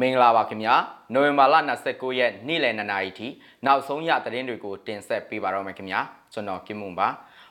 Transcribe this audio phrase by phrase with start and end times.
[0.00, 0.74] မင်္ဂလာပါခင်ဗျာ
[1.14, 1.54] နိုဝင်ဘာလ
[1.86, 3.28] 29ရက်နေ့လယ်2နာရီထိ
[3.66, 6.00] နောက်ဆုံးရသတင်းတွေကိုတင်ဆက်ပေးပါတော့မယ်ခင်ဗျာ
[6.32, 7.08] ကျွန်တော်ကင်မွန်ပါ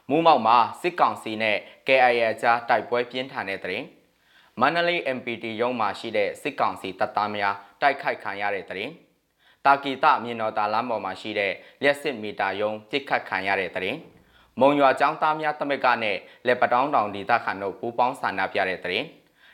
[0.09, 3.85] မူးမောက်မှာစစ်ကောင်စီနဲ့ KIA အကြားတိုက်ပွဲပြင်းထန်တဲ့သတင်း
[4.59, 8.93] မန္တလေး MPT ရုံးမှာရှိတဲ့စစ်ကောင်စီတပ်သားများတိုက်ခိုက်ခံရတဲ့သတင်း
[9.65, 13.99] တာကီတမြင်တော်တာလမ်းပေါ်မှာရှိတဲ့လျှက်စစ်မီတာယုံပြစ်ခတ်ခံရတဲ့သတင်း
[14.59, 16.17] မုံရွာចောင်းသားများတမက်ကနဲ့
[16.47, 19.07] လက်ပတောင်းတောင်ဒေသခံတို့ပူးပေါင်းဆန္ဒပြတဲ့သတင်း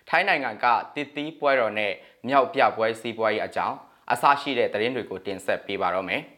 [0.10, 0.66] ထိုင်းနိုင်ငံက
[0.96, 1.94] တစ်သီးပွဲတော်နဲ့
[2.28, 3.76] မြောက်ပြပွဲစီးပွားရေးအကြောင်း
[4.12, 6.22] အစရှိတဲ့သတင်းတွေကိုတင်ဆက်ပေးပါတော့မယ်။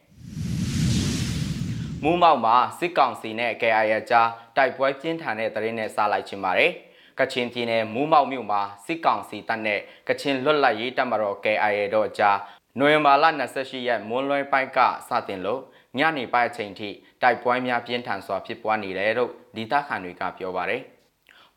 [2.04, 6.72] မူးမောက်မှာစစ်ကောင်စီနဲ့ KIA ကြားတိုက်ပွဲပြင်းထန်တဲ့သတင်းနဲ့စလိုက်ချင်ပါတယ်။
[7.20, 12.38] ကချင်ပြည်နယ်မူးမောက်မြို့မှာစစ်ကောင်စီတပ်နဲ့ကချင်လွတ်လပ်ရေးတပ်မတော် KIA တို့ကြား
[12.80, 13.26] နိုဝင်ဘာလ
[13.58, 15.62] 28ရက်မွန်းလွဲပိုင်းကစတင်လို့
[15.98, 16.90] ညနေပိုင်းအချိန်ထိ
[17.22, 20.84] တိုက်ပွဲများပြင်းထန်စွာဖြစ်ပွားနေတယ်လို့ဒေသခံတွေကပြောပါတယ်။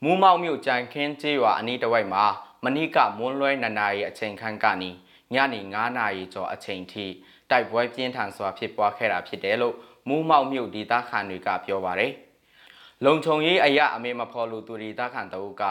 [0.07, 2.25] မူးမောက်မြို့ကြံခင်းကျေးရွာအနီးတစ်ဝိုက်မှာ
[2.65, 4.91] မနေ့ကမွန်းလွဲ2နာရီအချိန်ခန့်ကနေ
[5.35, 7.07] ညနေ9နာရီကျော်အချိန်ထိ
[7.51, 9.75] တိုက်ပွဲပြင်းထန်စွာဖြစ်ပွားခဲ့တာဖြစ်တယ်လို့
[10.09, 12.13] မူးမောက်မြို့ဒေသခံတွေကပြောပါတယ်။
[13.05, 15.65] လုံခြုံရေးအရာအမေမဖော်လို့သူဒေသခံတအုပ်က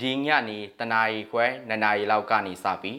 [0.00, 2.96] ဒီညနေတနာရီခွဲ2နာရီလောက်ကနေစပြီး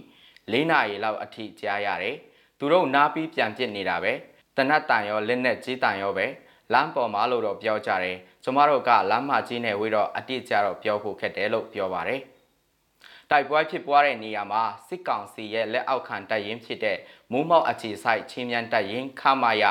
[0.51, 2.15] ၄နာရီလောက်အထိကြားရတယ်။
[2.59, 4.13] သူတို့နားပြီးပြန်ပြစ်နေတာပဲ။
[4.57, 6.27] တနတ်တန်ရောလက်နဲ့ကြီးတန်ရောပဲ
[6.73, 12.21] လမ်းပေါ်မှာလို့တော့ပြောကြတယ်။ကျမတို့ကလမ်းမကြီးနဲ့ဝေးတော့အတိအကျတော့ပြောဖို့ခက်တယ်လို့ပြောပါတယ်။
[13.29, 16.97] တိုက်ပွဲဖြစ်ပွားတဲ့နေရာမှာစစ်ကောင်စီရဲ့လက်အောက်ခံတပ်ရင်းဖြစ်တဲ့
[17.31, 19.63] မူးမောက်အခြေဆိုင်ချင်းမြန်တပ်ရင်းခမာယ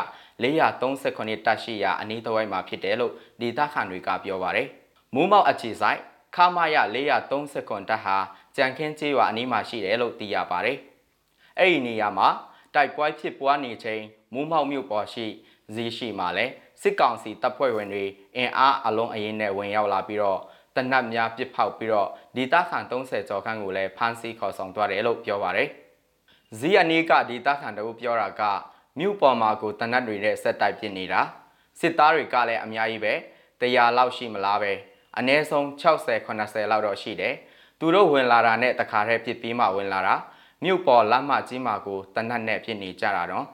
[0.42, 4.68] 439တပ်ရှိရာအနီးတစ်ဝိုက်မှာဖြစ်တယ်လို့ဒေသခံတွေကပြောပါတယ်။
[5.14, 5.98] မူးမောက်အခြေဆိုင်
[6.36, 8.16] ခမာယ439တပ်ဟာ
[8.56, 10.78] ကြံခင်းကျေးရွာအနီးမှာရှိတယ်လို့သိရပါတယ်။
[11.58, 12.28] အဲ့ဒီနေရာမှာ
[12.74, 14.02] တိုက်ပွဲဖြစ်ပွားနေချိန်
[14.34, 15.26] မူးမောက်မြို့ပေါ်ရှိ
[15.74, 16.46] ဇီးရှိမှာလဲ
[16.83, 18.05] စစ်ကောင်စီတပ်ဖွဲ့ဝင်တွေ
[18.36, 20.41] အင်အားအလုံးအရင်နဲ့ဝင်ရောက်လာပြီးတော့
[20.77, 25.69] တနတ်များပစ်ဖောက်ပြီးတော့ဒေတာခန်30ကျော်ခန့်ကိုလည်းဖမ်းဆီးခေါ်ဆောင်သွားတယ်လို့ပြောပါရယ်။
[26.58, 28.42] ဇီအနီးကဒေတာခန်တို့ပြောတာက
[28.98, 31.20] မြို့ပေါ်မှာကိုတနတ်တွေနဲ့ဆက်တိုက်ပစ်နေတာ
[31.80, 33.14] စစ်သားတွေကလည်းအများကြီးပဲ
[33.61, 34.73] 100လောက်ရှိမလားပဲ
[35.19, 37.35] အနည်းဆုံး60 80လောက်တော့ရှိတယ်။
[37.79, 40.14] သူတို့ဝင်လာတာနဲ့တခါတည်းပစ်ပြီးမှဝင်လာတာ
[40.64, 43.46] မြို့ပေါ်လမ်းမကြီးမှာကိုတနတ်နဲ့ဖြစ်နေကြတာတော့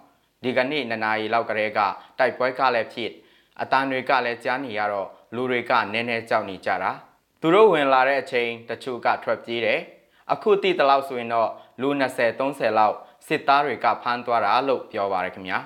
[0.42, 1.80] ဒီကနေ့နှစ်နာရီလောက်ကလေးက
[2.18, 3.12] တိုက်ပွဲကလည်းဖြစ်
[3.60, 6.92] အတန်တွေကလည်းကြားနေရတော့လူတွေကနည်းနည်းကြောက်နေကြတာ
[7.40, 9.80] သူတို့ဝင်လာတဲ့အချိန်တချို့ကထွက်ပြေးတယ်
[10.32, 15.58] အခုတိတလောက်ဆိုရင်တော့လူ20 30လောက်စစ်သားတွေကဖမ်းသွားတာလို့ပြောပါရခင်ဗျာ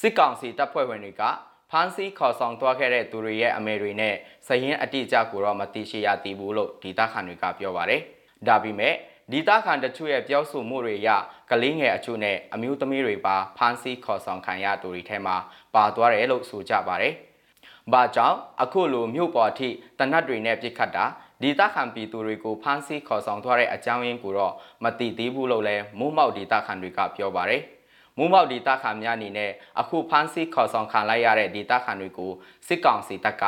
[0.00, 1.22] စစ်ကောင်စီတပ်ဖွဲ့ဝင်တွေက
[1.70, 4.14] ဖမ်းဆီးခေါ်ဆောင်သွားခဲ့တဲ့သူတွေရဲ့အမေတွေနဲ့
[4.46, 8.00] စရင်အတိအကျကိုတော့မသိရှိရသေးဘူးလို့ဒေသခံတွေကပြောပါတယ်
[8.46, 8.94] ဒါပေမဲ့
[9.32, 11.10] ဒေသခံတချို့ရဲ့ပြောဆိုမှုတွေအရ
[11.50, 15.36] ကလေးငယ်အချို့နဲ့အမျိုးသမီးတွေပါဖမ်းဆီးခေါ်ဆောင်ခံရသူတွေထဲမှာ
[15.74, 17.14] ပါသွားတယ်လို့ဆိုကြပါတယ်။
[17.92, 19.68] ဘာကြောင့်အခုလိုမြို့ပေါ်အထိ
[19.98, 21.04] တနတ်တွေနဲ့ပြစ်ခတ်တာ
[21.42, 27.62] ဒေသခံပြည်သူတွေကိုဖမ်းဆီးခေါ်ဆောင်သွားတဲ့အကြောင်းရင်းကိုတော့မသိသေးဘူးလို့လည်းမိုးမောက်ဒေသခံတွေကပြောပါတယ်။
[28.18, 32.32] မိုးမောက်ဒေသခံများအနေနဲ့အခုဖမ်းဆီးခေါ်ဆောင်ခံလိုက်ရတဲ့ဒေသခံတွေကို
[32.66, 33.44] စစ်ကောင်စီတပ်က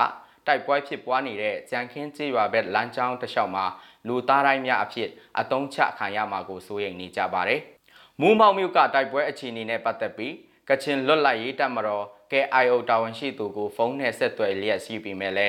[0.47, 3.65] တိုက်ပွဲဖြစ်ပွားနေတဲ့ကြံခင်းကျေးရွာဘက်လမ်းကြောင်းတစ်လျှောက်မှာ
[4.09, 7.63] လူသားတိုင်းများအဖြစ်အတုံးချခံရမှာကိုစိုးရိမ်နေကြပါတယ်။
[8.23, 10.35] မူးမောက်မြို့ကတိုက်ပွဲအခြေအနေနဲ့ပတ်သက်ပြီး
[10.69, 15.49] ကချင်လွတ်လပ်ရေးတပ်မတော် KIO တာဝန်ရှိသူကိုဖုန်းနဲ့ဆက်သွယ်လျက်ရှိပြီးမဲ့လဲ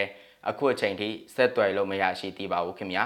[0.49, 3.03] အခုအချိန်ထိဆက်သွယ်လို့မရရှိသေးပါဘူးခင်ဗျာ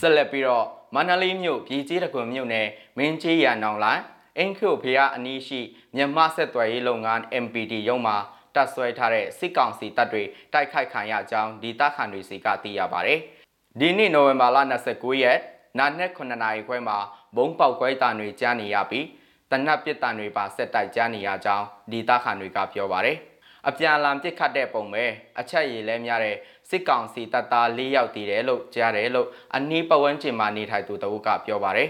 [0.00, 2.66] ဆက်လက်ပြီးတော့မန္တလေးမြို့ပြည်ကြီးတကွန်မြို့နယ်
[2.98, 4.02] မင်းကြီးရနောင်လိုင်း
[4.38, 5.60] အင်ခုဖျားအနီးရှိ
[5.96, 8.16] မြန်မာဆက်သွယ်ရေးလုပ်ငန်း MPD ရုံးမှာ
[8.54, 10.22] တပ်ဆွဲထားတဲ့စစ်ကောင်စီတပ်တွေ
[10.52, 13.20] တိုက်ခိုက်ခံရကြောင်းဒေသခံတွေစီကသိရပါတယ်။
[13.80, 14.58] ဒီနေ့နိုဝင်ဘာလ
[14.90, 15.38] 29ရက်
[15.78, 16.98] နာနက်9နာရီခွဲမှာ
[17.36, 19.06] ဘုံပေါက်ကွဲတံတွေကြားနေရပြီး
[19.50, 23.16] တနတ်ပစ်တံတွေပါဆက်တိုက်ကြားနေရကြောင်းဒေသခံတွေကပြောပါတယ်။
[23.68, 25.04] အပြန်အလှန်ပစ်ခတ်တဲ့ပုံပဲ
[25.40, 26.36] အချက်ရည်လဲများတဲ့
[26.68, 31.88] စစ်ကောင်စီတပ်သား၄ယောက်တည်တယ်လို့ကြားတယ်လို့အနီးပဝန်းကျင်မှာနေထိုင်သူတအုပ်ကပြောပါတယ်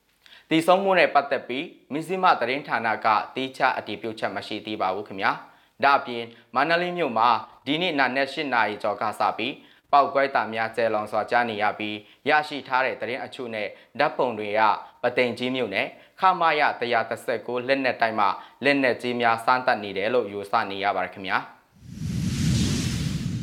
[0.50, 5.32] ။ဒီဆုံးမှုနဲ့ပတ်သက်ပြီးမီဇီမသတင်းဌာနကတေးချအတည်ပြုချက်မရှိသေးပါဘူးခင်ဗျာ။
[5.84, 6.24] ဒါအပြင်
[6.54, 7.28] မန္တလေးမြို့မှာ
[7.66, 9.52] ဒီနေ့နာနဲ့၈နာရီကျော်ကစပြီး
[9.92, 11.96] ပောက်ကွဲတာများကျဲလောင်စွာကြားနေရပြီး
[12.28, 13.68] ရရှိထားတဲ့သတင်းအချို့နဲ့
[13.98, 14.60] ဓာတ်ပုံတွေက
[15.02, 15.86] ပသိမ်ကြီးမြို့နယ်
[16.20, 16.62] ခမာယ
[17.14, 18.28] 139လက်နက်တိုင်းမှာ
[18.64, 21.38] လက်နက်ကြီးများစမ်းသပ်နေတယ်လို့ယူဆနေရပါတယ်ခင်ဗျာ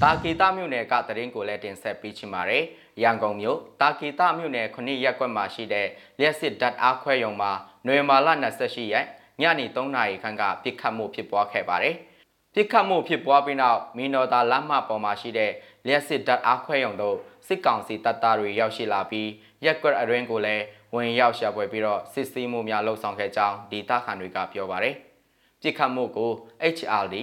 [0.01, 2.63] တာကီတာမြို့နယ်ကသတင်းကိုလည်းတင်ဆက်ပေးချင်ပါတယ်
[3.01, 5.88] ရန်ကုန်မြို့တာကီတာမြို့နယ်9ရက်ကွက်မှာရှိတဲ့
[6.19, 7.51] လျှက်စစ်ဓာတ်အားခွဲရုံမှာ
[7.88, 8.28] နွေမာလ
[8.62, 9.06] 28ရက်
[9.42, 11.96] ညနေ3နာရီခန့်ကပြစ်ခတ်မှုဖြစ်ပွားခဲ့ပါတယ်။
[12.53, 15.51] ပြစ်ခတ်မှုဖြစ်ပွားပြီးနောက်မီနော်တာလမ်းမပေါ်မှာရှိတဲ့
[15.85, 17.17] လျှက်စစ်ဓာတ်အားခွဲရုံတို့
[17.47, 19.29] စစ်ကောင်စီတပ်သားတွေရောက်ရှိလာပြီး
[19.65, 20.63] ရက်ကွက်အတွင်းကိုလည်း
[20.95, 24.95] ဝင်ရောက်ရှာဖွေပြီးတော့စစ်ဆေးမှုများလှုပ်ဆောင်ခဲ့ကြောင်းဒေသခံတွေကပြောပါတယ်။
[25.61, 26.31] ပြစ်ခတ်မှုကို
[26.75, 27.15] HRD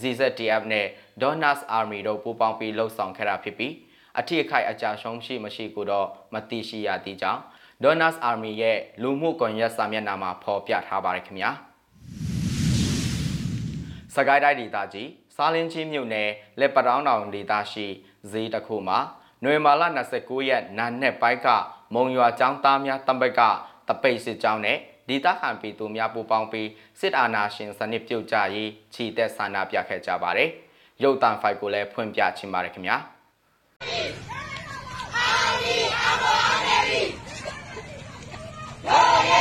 [0.00, 0.86] ZZTF နဲ့
[1.20, 3.72] Donors Army တို့ပူးပေါင်းပြီးလှုပ်ဆောင်ခဲ့တာဖြစ်ပြီး
[4.18, 7.40] အထည်အခိုက်အကြရှုံးရှိမရှိကိုတော့မသိရှိရသေးကြောင်း
[7.82, 11.50] Donors Army ရဲ့လူမှုကွန်ရက်စာမျက်နှာမှာဖော်ပြထားပါတယ်ခင်ဗျာ
[14.18, 16.28] စကိုင်းတိုင်းဒေသကြီးစားလင်းချင်းမြို့နယ်
[16.60, 17.86] လက်ပတောင်းတောင်ဒေသရှိ
[18.30, 18.98] ဈေးတစ်ခုမှာ
[19.44, 19.82] နွေမာလ
[20.16, 21.48] 29ရက်နာနဲ့ပိုင်းက
[21.94, 23.40] မုံရွာចောင်းသားများတပိတ်က
[23.88, 24.78] တပိတ်စစ်ကြောင်းနဲ့
[25.08, 26.68] ဒေသခံပြည်သူများပူးပေါင်းပြီး
[27.00, 30.50] စစ်အာဏာရှင်စနစ်ပြုတ်ကြရေးခြိတက်ဆန္ဒပြခဲ့ကြပါတယ်
[31.02, 32.96] ရုပ်တံဖိုက်ကိုလည်းဖွင့်ပြချင်ပါတယ်ခင်ဗျာ
[38.88, 39.37] 拿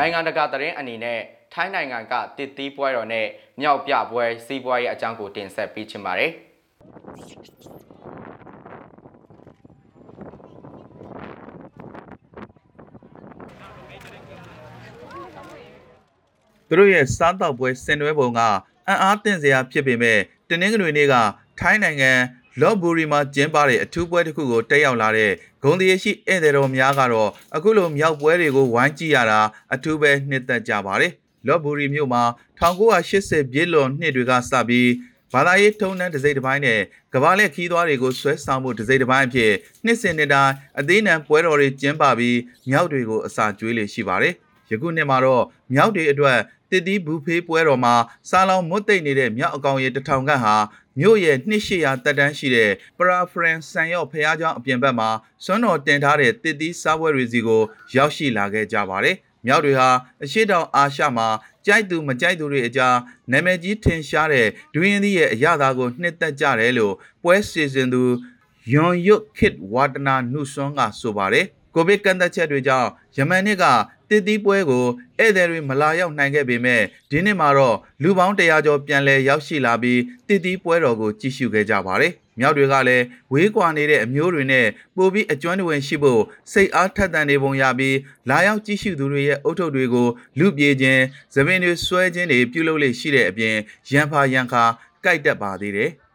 [0.00, 1.20] နိုင်ငံတကာသတင်းအနေနဲ့
[1.54, 3.26] ထိုင်းနိုင်ငံကတစ်သီးပွဲတော်နဲ့
[3.60, 6.30] မြောက်ပြပွဲစီးပွားရေးအကြောင်းကိုတင်ဆက်ပေးချင်ပါတယ်။
[16.68, 18.40] သူတို့ရဲ့စားတောက်ပွဲဆင်နွှဲပုံက
[18.88, 20.18] အံ့အားသင့်စရာဖြစ်ပေမဲ့
[20.48, 21.14] တနင်္ဂနွေနေ့က
[21.60, 22.12] ထိုင်းနိုင်ငံ
[22.60, 29.40] လော့ဘူရီမှာကျင်းပတဲ့အထူးပွဲတစ်ခုကိုတက်ရောက်လာတဲ့ဂုံတရရှိဧည့်သည်တော်များကတော့အခုလိုမြောက်ပွဲတွေကိုဝိုင်းကြည့်ရတာ
[29.74, 31.12] အထူးပဲနှစ်သက်ကြပါတယ်
[31.46, 32.22] လော့ဘူရီမြို့မှာ
[32.60, 34.90] 1980ပြည့်လွန်နှစ်တွေကစပြီး
[35.32, 36.80] ဘာသာရေးထုံးတမ်းတစ်စိတ်တစ်ပိုင်းနဲ့
[37.14, 39.52] ကမ္ဘာလက်ခီးသွားတွေကိုဆွဲဆောင်မှုတစ်စိတ်တစ်ပိုင်းအဖြစ်
[39.84, 42.38] နှစ်စဉ်နှစ်တိုင်းအသေးနံပွဲတော်တွေကျင်းပပြီး
[42.70, 44.34] မြောက်တွေကိုအစာကျွေးလေရှိပါတယ်
[44.70, 46.38] ယခုနှစ်မှာတော့မြောက်တွေအတွက်
[46.70, 47.94] တစ်တီးဘူဖေးပွဲတော်မှာ
[48.30, 50.54] စားလောင်မွတ်သိမ့်နေတဲ့မြောက်အကောင်ရဲ့တထောင်ခန့်ဟာ
[50.99, 55.09] မြို့ရဲ့နှစ်ရှစ်ရာတက်တန်းရှိတဲ့ပရာဖရန်ဆန်ရော့ဖះเจ้าအပြင်ဘက်မှာ
[55.45, 57.61] စွန်းတော်တင်ထားတဲ့တစ်တီးစားပွဲတွေစီကို
[57.95, 59.15] ရောက်ရှိလာခဲ့ကြပါတယ်။
[59.45, 59.89] မြောက်တွေဟာ
[60.23, 61.27] အရှိတောင်အာရှမှာ
[61.65, 62.95] ကြိုက်သူမကြိုက်သူတွေအကြား
[63.31, 66.93] နာမည်ကြီးထင်ရှားတဲ့ဒူရင်သီးရဲ့အရသာကိုနှစ်သက်ကြတယ်လို့
[67.23, 68.03] ပွဲစီစဉ်သူ
[68.73, 73.64] ယွန်ယွတ်ခစ်ဝါတနာနုဆွန်းကဆိုပါတယ်။ ကိုဗစ်ကန့်သက်ချက်တွေကြောင့်ယမန်နှစ်က
[74.10, 74.84] တစ်သီးပွဲကို
[75.18, 86.22] ဧည့်သည်တွေမလာရောက်နိုင်ခဲ့ပေမဲ့ဒီနှစ်မှာတော့လူပေါင်း100ကျော်ပြန်လည်ရောက်ရှိလာပြီးတစ်သီးပွဲတော်ကိုကြည့်ရှုခဲ့ကြပါတယ်။မြောက်တွေကလည်းဝေးကွာနေတဲ့အမျိုးတွေနဲ့ပိုပြီးအကျွမ်းတဝင်ရှိဖို့
[86.52, 87.96] စိတ်အားထက်သန်နေပုံရပြီး
[88.30, 90.08] လာရောက်ကြည့်ရှုသူတွေရဲ့အုတ်ထုပ်တွေကို
[90.38, 91.02] လူပြေခြင်း
[91.34, 93.56] သပင်တွေဆွဲခြင်းတွေပြုလုပ်လေရှိတဲ့အပြင်
[93.92, 94.64] ရန်ဖာရန်ခါ
[95.04, 95.90] ကြိုက်တတ်ပါသေးတယ်။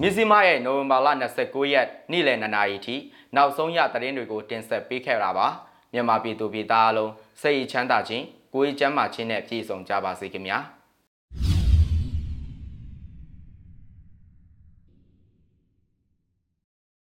[0.00, 1.08] မြစည်းမရဲ့နိုဝင်ဘာလ
[1.40, 2.96] 29ရက်နေ့လယ်2နာရီထိ
[3.36, 5.46] နောက်ဆုံးရသတင်းတွေကိုတင်ဆက်ပေးခဲ့တာပါ
[5.92, 7.12] မြန်မာပြည်သူပြည်သားအလုံး
[7.42, 10.58] စိတ်ချမ်းသာခြင်းကိုယ်ချမ်းသာခြင်းနဲ့ပြည့်စုံကြပါစေခင်ဗျာ။